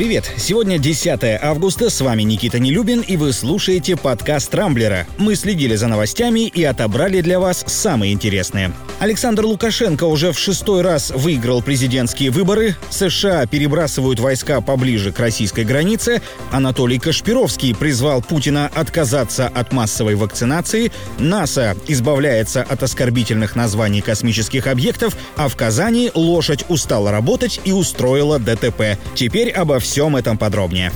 [0.00, 0.32] Привет!
[0.38, 5.06] Сегодня 10 августа, с вами Никита Нелюбин, и вы слушаете подкаст «Рамблера».
[5.18, 8.72] Мы следили за новостями и отобрали для вас самые интересные.
[8.98, 15.64] Александр Лукашенко уже в шестой раз выиграл президентские выборы, США перебрасывают войска поближе к российской
[15.64, 24.66] границе, Анатолий Кашпировский призвал Путина отказаться от массовой вакцинации, НАСА избавляется от оскорбительных названий космических
[24.66, 28.98] объектов, а в Казани лошадь устала работать и устроила ДТП.
[29.14, 30.92] Теперь обо всем всем этом подробнее.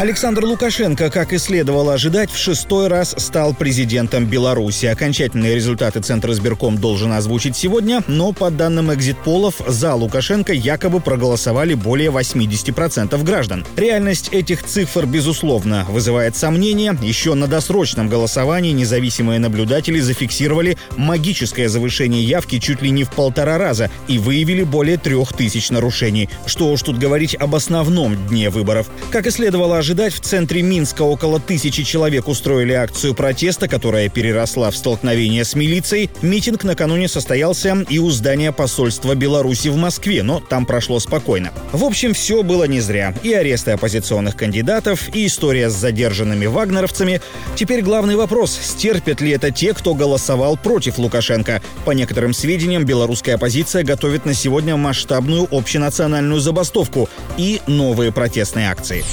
[0.00, 4.86] Александр Лукашенко, как и следовало ожидать, в шестой раз стал президентом Беларуси.
[4.86, 11.74] Окончательные результаты Центр избирком должен озвучить сегодня, но по данным экзит-полов за Лукашенко якобы проголосовали
[11.74, 13.66] более 80% граждан.
[13.76, 16.96] Реальность этих цифр, безусловно, вызывает сомнения.
[17.02, 23.58] Еще на досрочном голосовании независимые наблюдатели зафиксировали магическое завышение явки чуть ли не в полтора
[23.58, 26.30] раза и выявили более трех тысяч нарушений.
[26.46, 28.86] Что уж тут говорить об основном дне выборов.
[29.10, 34.08] Как и следовало ожидать, ожидать, в центре Минска около тысячи человек устроили акцию протеста, которая
[34.08, 36.10] переросла в столкновение с милицией.
[36.22, 41.52] Митинг накануне состоялся и у здания посольства Беларуси в Москве, но там прошло спокойно.
[41.72, 43.12] В общем, все было не зря.
[43.24, 47.20] И аресты оппозиционных кандидатов, и история с задержанными вагнеровцами.
[47.56, 51.62] Теперь главный вопрос, стерпят ли это те, кто голосовал против Лукашенко.
[51.84, 59.04] По некоторым сведениям, белорусская оппозиция готовит на сегодня масштабную общенациональную забастовку и новые протестные акции.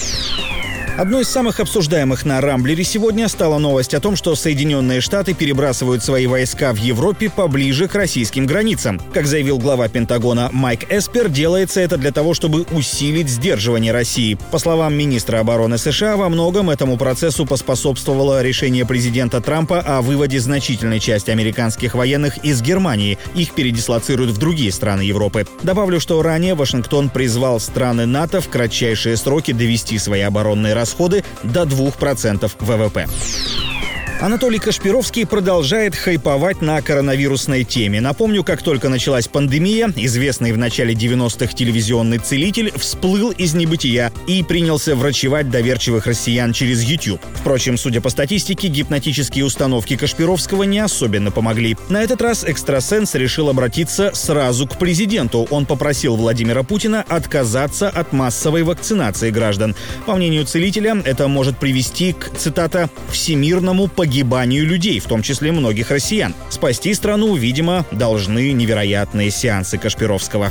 [0.98, 6.04] Одной из самых обсуждаемых на Рамблере сегодня стала новость о том, что Соединенные Штаты перебрасывают
[6.04, 9.00] свои войска в Европе поближе к российским границам.
[9.14, 14.40] Как заявил глава Пентагона Майк Эспер, делается это для того, чтобы усилить сдерживание России.
[14.50, 20.40] По словам министра обороны США, во многом этому процессу поспособствовало решение президента Трампа о выводе
[20.40, 23.20] значительной части американских военных из Германии.
[23.36, 25.46] Их передислоцируют в другие страны Европы.
[25.62, 31.24] Добавлю, что ранее Вашингтон призвал страны НАТО в кратчайшие сроки довести свои оборонные расходы расходы
[31.44, 33.08] до 2% ВВП.
[34.20, 38.02] Анатолий Кашпировский продолжает хайповать на коронавирусной теме.
[38.02, 44.42] Напомню, как только началась пандемия, известный в начале 90-х телевизионный целитель всплыл из небытия и
[44.42, 47.22] принялся врачевать доверчивых россиян через YouTube.
[47.36, 51.78] Впрочем, судя по статистике, гипнотические установки Кашпировского не особенно помогли.
[51.90, 55.48] На этот раз экстрасенс решил обратиться сразу к президенту.
[55.52, 59.76] Он попросил Владимира Путина отказаться от массовой вакцинации граждан.
[60.08, 65.52] По мнению целителя, это может привести к, цитата, «всемирному погибанию погибанию людей, в том числе
[65.52, 66.34] многих россиян.
[66.50, 70.50] Спасти страну, видимо, должны невероятные сеансы Кашпировского.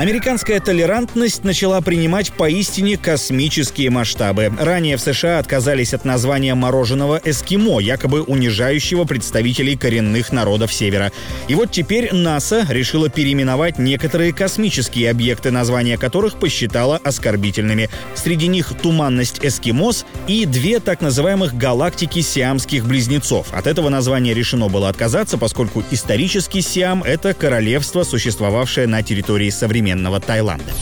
[0.00, 4.50] Американская толерантность начала принимать поистине космические масштабы.
[4.58, 11.12] Ранее в США отказались от названия мороженого «эскимо», якобы унижающего представителей коренных народов Севера.
[11.48, 17.90] И вот теперь НАСА решила переименовать некоторые космические объекты, названия которых посчитала оскорбительными.
[18.14, 23.52] Среди них туманность Эскимос и две так называемых галактики сиамских близнецов.
[23.52, 29.50] От этого названия решено было отказаться, поскольку исторически Сиам— это королевство, существовавшее на территории
[29.90, 30.72] современного Таиланда.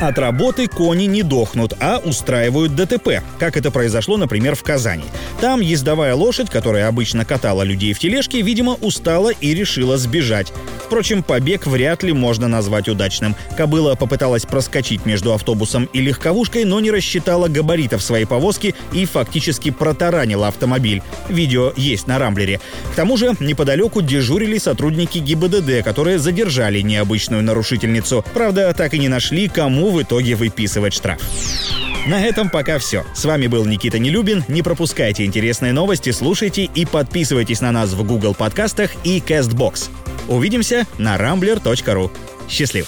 [0.00, 5.04] От работы кони не дохнут, а устраивают ДТП, как это произошло, например, в Казани.
[5.40, 10.52] Там ездовая лошадь, которая обычно катала людей в тележке, видимо, устала и решила сбежать.
[10.88, 13.36] Впрочем, побег вряд ли можно назвать удачным.
[13.58, 19.70] Кобыла попыталась проскочить между автобусом и легковушкой, но не рассчитала габаритов своей повозки и фактически
[19.70, 21.02] протаранила автомобиль.
[21.28, 22.58] Видео есть на Рамблере.
[22.92, 28.24] К тому же неподалеку дежурили сотрудники ГИБДД, которые задержали необычную нарушительницу.
[28.32, 31.20] Правда, так и не нашли, кому в итоге выписывать штраф.
[32.06, 33.04] На этом пока все.
[33.14, 34.42] С вами был Никита Нелюбин.
[34.48, 39.90] Не пропускайте интересные новости, слушайте и подписывайтесь на нас в Google подкастах и CastBox.
[40.28, 42.10] Увидимся на rambler.ru.
[42.48, 42.86] Счастливо!